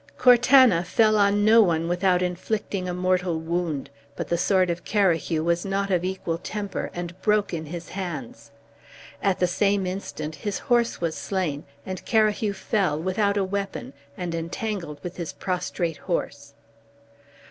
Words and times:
Cortana 0.17 0.83
fell 0.83 1.15
on 1.15 1.45
no 1.45 1.61
one 1.61 1.87
without 1.87 2.23
inflicting 2.23 2.89
a 2.89 2.93
mortal 2.95 3.37
wound, 3.39 3.91
but 4.15 4.29
the 4.29 4.35
sword 4.39 4.71
of 4.71 4.83
Carahue 4.83 5.43
was 5.43 5.63
not 5.63 5.91
of 5.91 6.03
equal 6.03 6.39
temper 6.39 6.89
and 6.95 7.21
broke 7.21 7.53
in 7.53 7.67
his 7.67 7.89
hands. 7.89 8.49
At 9.21 9.37
the 9.39 9.45
same 9.45 9.85
instant 9.85 10.37
his 10.37 10.57
horse 10.57 11.01
was 11.01 11.13
slain, 11.13 11.65
and 11.85 12.03
Carahue 12.03 12.53
fell, 12.55 12.99
without 12.99 13.37
a 13.37 13.43
weapon, 13.43 13.93
and 14.17 14.33
entangled 14.33 14.99
with 15.03 15.17
his 15.17 15.33
prostrate 15.33 15.97
horse. 15.97 16.55